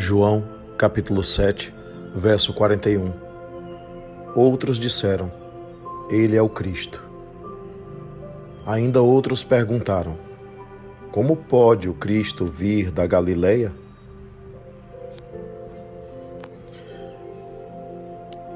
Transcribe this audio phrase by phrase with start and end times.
[0.00, 0.42] João,
[0.78, 1.74] capítulo 7,
[2.16, 3.12] verso 41.
[4.34, 5.30] Outros disseram:
[6.08, 7.04] Ele é o Cristo.
[8.66, 10.16] Ainda outros perguntaram:
[11.12, 13.70] Como pode o Cristo vir da Galileia?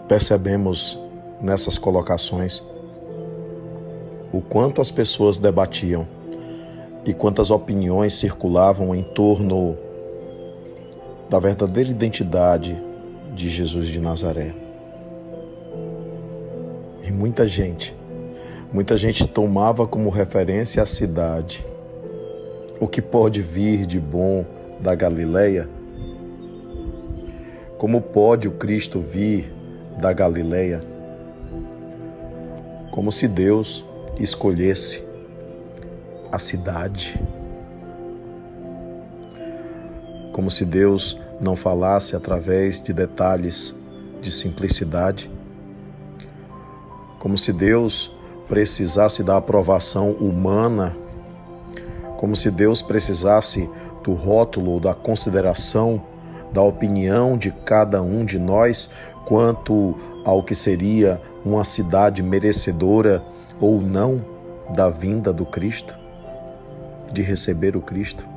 [0.08, 0.98] Percebemos
[1.42, 2.64] nessas colocações
[4.32, 6.08] o quanto as pessoas debatiam
[7.04, 9.83] e quantas opiniões circulavam em torno
[11.28, 12.80] da verdadeira identidade
[13.34, 14.54] de Jesus de Nazaré.
[17.02, 17.94] E muita gente,
[18.72, 21.64] muita gente tomava como referência a cidade.
[22.80, 24.44] O que pode vir de bom
[24.80, 25.68] da Galileia?
[27.78, 29.52] Como pode o Cristo vir
[29.98, 30.80] da Galileia?
[32.90, 33.84] Como se Deus
[34.18, 35.02] escolhesse
[36.30, 37.20] a cidade.
[40.34, 43.72] Como se Deus não falasse através de detalhes
[44.20, 45.30] de simplicidade.
[47.20, 48.12] Como se Deus
[48.48, 50.96] precisasse da aprovação humana.
[52.16, 53.70] Como se Deus precisasse
[54.02, 56.02] do rótulo, da consideração,
[56.52, 58.90] da opinião de cada um de nós
[59.24, 63.22] quanto ao que seria uma cidade merecedora
[63.60, 64.24] ou não
[64.74, 65.96] da vinda do Cristo
[67.12, 68.33] de receber o Cristo?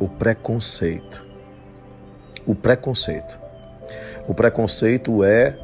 [0.00, 1.24] O preconceito.
[2.46, 3.38] O preconceito.
[4.26, 5.56] O preconceito é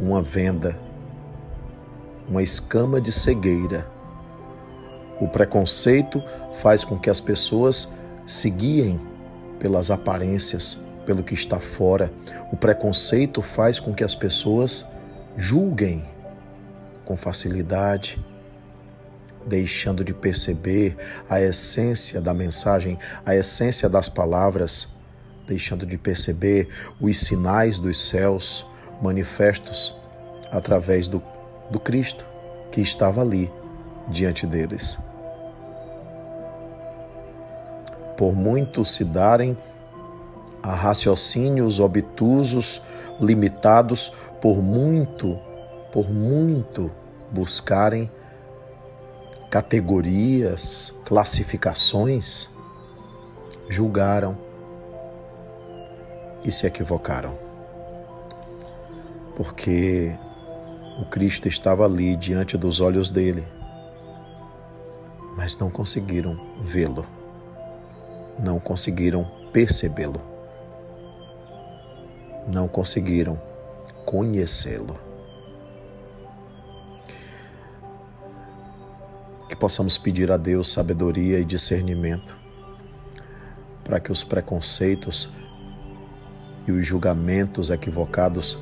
[0.00, 0.78] uma venda,
[2.28, 3.86] uma escama de cegueira.
[5.20, 6.22] O preconceito
[6.54, 7.92] faz com que as pessoas
[8.26, 9.00] se guiem
[9.58, 12.12] pelas aparências, pelo que está fora.
[12.52, 14.90] O preconceito faz com que as pessoas
[15.36, 16.04] julguem
[17.04, 18.24] com facilidade,
[19.46, 20.96] deixando de perceber
[21.28, 24.88] a essência da mensagem, a essência das palavras,
[25.46, 26.68] deixando de perceber
[27.00, 28.66] os sinais dos céus
[29.00, 29.94] manifestos
[30.50, 31.22] através do,
[31.70, 32.26] do Cristo
[32.70, 33.50] que estava ali
[34.08, 34.98] diante deles.
[38.16, 39.56] Por muito se darem
[40.62, 42.82] a raciocínios obtusos,
[43.18, 45.38] limitados, por muito,
[45.90, 46.90] por muito
[47.30, 48.10] buscarem
[49.50, 52.48] categorias, classificações,
[53.68, 54.38] julgaram
[56.44, 57.36] e se equivocaram.
[59.36, 60.16] Porque
[61.00, 63.44] o Cristo estava ali diante dos olhos dele,
[65.36, 67.04] mas não conseguiram vê-lo,
[68.38, 70.20] não conseguiram percebê-lo,
[72.46, 73.40] não conseguiram
[74.04, 75.09] conhecê-lo.
[79.50, 82.38] Que possamos pedir a Deus sabedoria e discernimento
[83.82, 85.28] para que os preconceitos
[86.68, 88.56] e os julgamentos equivocados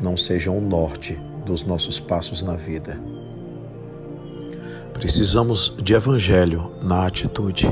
[0.00, 3.00] não sejam o norte dos nossos passos na vida.
[4.92, 7.66] Precisamos de evangelho na atitude.